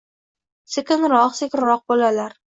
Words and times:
Sekinroq, 0.75 1.35
sekinroq, 1.39 1.83
bolalar 1.93 2.35